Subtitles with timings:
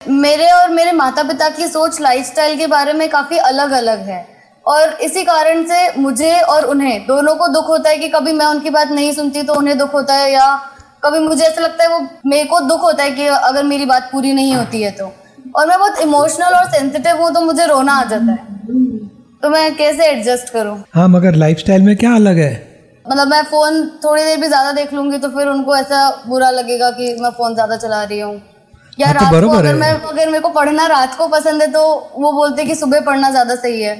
[0.00, 4.24] मेरे और मेरे माता पिता की सोच लाइफस्टाइल के बारे में काफ़ी अलग अलग है।
[4.66, 8.46] और इसी कारण से मुझे और उन्हें दोनों को दुख होता है कि कभी मैं
[8.46, 10.46] उनकी बात नहीं सुनती तो उन्हें दुख होता है या
[11.04, 14.08] कभी मुझे ऐसा लगता है वो मेरे को दुख होता है कि अगर मेरी बात
[14.12, 15.12] पूरी नहीं होती है तो।
[15.56, 18.46] और मैं बहुत इमोशनल और सेंसिटिव हूँ तो मुझे रोना आ जाता है।
[19.42, 20.78] तो मैं कैसे एडजस्ट करूँ?
[20.94, 22.52] हाँ मगर लाइफस्टाइल में क्या अलग है?
[23.06, 26.90] मतलब मैं फ़ोन थोड़ी देर भी ज़्यादा देख लूँगी तो फिर उनको ऐसा बुरा लगेगा
[26.92, 28.40] कि मैं फ़ोन ज़्यादा चला रही हूँ।
[28.98, 31.62] या हाँ, तो रात को अगर है। मैं अगर मेरे को पढ़ना रात को पसंद
[31.62, 31.82] है तो
[32.18, 33.94] वो बोलते कि सुबह पढ़ना ज़्यादा सही है।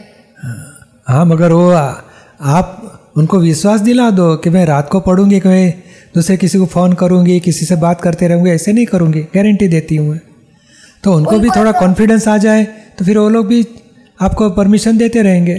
[1.08, 1.94] हाँ मगर वो आ-
[2.40, 5.70] आप उनको विश्वास दिला दो कि मैं रात को पढ़ूँगी कि मैं
[6.14, 9.96] दूसरे किसी को फ़ोन करूँगी किसी से बात करते रहूँगी ऐसे नहीं करूँगी गारंटी देती
[9.96, 10.20] हूँ मैं।
[11.04, 12.64] तो उनको भी थोड़ा कॉन्फिडेंस आ जाए
[12.98, 13.66] तो फिर वो लोग भी
[14.20, 15.58] आपको परमिशन देते रहेंगे।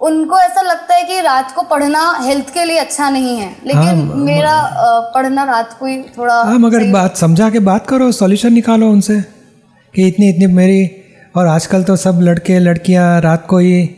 [0.00, 3.82] उनको ऐसा लगता है कि रात को पढ़ना हेल्थ के लिए अच्छा नहीं है। लेकिन
[3.82, 4.54] हाँ, मेरा
[5.14, 9.20] पढ़ना रात को ही थोड़ा हाँ मगर बात समझा के बात करो सॉल्यूशन निकालो उनसे
[9.94, 10.90] कि इतनी इतनी मेरी
[11.34, 13.88] और आजकल तो सब लड़के लड़कियाँ रात को ही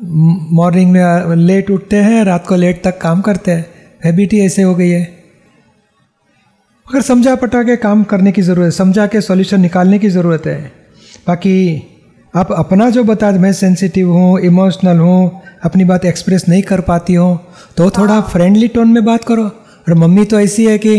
[0.00, 3.66] मॉर्निंग में लेट उठते हैं रात को लेट तक काम करते हैं।
[4.04, 5.02] हैबिट ही ऐसे हो गई है।
[6.86, 10.46] अगर समझा पटा के काम करने की ज़रूरत है समझा के सॉल्यूशन निकालने की ज़रूरत
[10.46, 10.60] है।
[11.26, 11.54] बाकी
[12.34, 17.14] आप अपना जो बता मैं सेंसिटिव हूँ इमोशनल हूँ अपनी बात एक्सप्रेस नहीं कर पाती
[17.14, 17.38] हूँ
[17.76, 20.94] तो थोड़ा फ्रेंडली टोन में बात करो। और मम्मी तो ऐसी है कि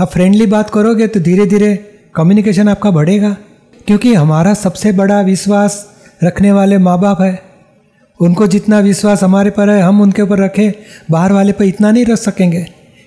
[0.00, 1.74] आप फ्रेंडली बात करोगे तो धीरे धीरे
[2.14, 3.30] कम्युनिकेशन आपका बढ़ेगा
[3.86, 5.78] क्योंकि हमारा सबसे बड़ा विश्वास
[6.24, 7.40] रखने वाले माँ बाप है।
[8.20, 10.70] उनको जितना विश्वास हमारे पर है हम उनके ऊपर रखें
[11.10, 12.62] बाहर वाले पर इतना नहीं रख सकेंगे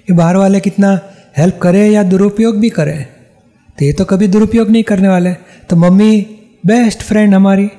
[0.07, 0.99] कि बाहर वाले कितना
[1.37, 3.03] हेल्प करें या दुरुपयोग भी करें।
[3.77, 5.33] तो ये तो कभी दुरुपयोग नहीं करने वाले।
[5.69, 6.11] तो मम्मी
[6.63, 7.69] बेस्ट फ्रेंड हमारी।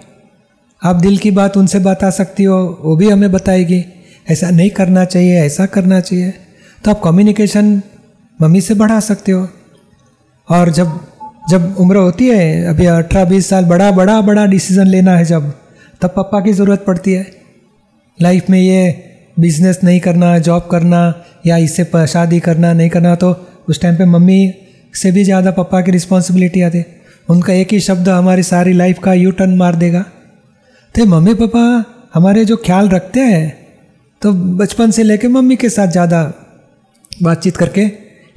[0.82, 3.84] आप दिल की बात उनसे बता सकती हो, वो भी हमें बताएगी।
[4.26, 6.32] ऐसा नहीं करना चाहिए, ऐसा करना चाहिए।
[6.84, 7.80] तो आप कम्युनिकेशन
[8.38, 9.48] मम्मी से बढ़ा सकते हो।
[10.48, 10.98] और जब
[11.50, 15.52] जब उम्र होती है अभी अठारह, बीस साल बड़ा बड़ा बड़ा डिसीज़न लेना है जब,
[16.02, 17.26] तब पापा की ज़रूरत पड़ती है।
[18.18, 21.02] लाइफ में ये बिज़नेस नहीं करना जॉब करना,
[21.46, 23.34] या इससे शादी करना, नहीं करना तो
[23.68, 24.54] उस टाइम पे मम्मी
[24.94, 26.99] से भी ज़्यादा पापा की रिस्पॉन्सिबिलिटी आती है।
[27.30, 30.04] उनका एक ही शब्द हमारी सारी लाइफ का यू टर्न मार देगा।
[30.94, 31.62] तो मम्मी पापा,
[32.14, 33.48] हमारे जो ख्याल रखते हैं
[34.22, 36.22] तो बचपन से लेके मम्मी के साथ ज़्यादा
[37.12, 37.82] बातचीत करके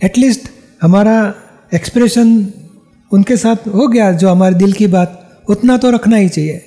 [0.02, 0.50] एटलीस्ट
[0.82, 1.16] हमारा
[1.72, 2.36] एक्सप्रेशन
[3.12, 6.62] उनके साथ हो गया जो हमारे दिल की बात, उतना तो रखना ही चाहिए।